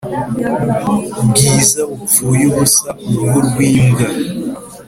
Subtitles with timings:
[1.27, 4.05] Bwiza bupfuye ubusa-Uruhu rw'imbwa.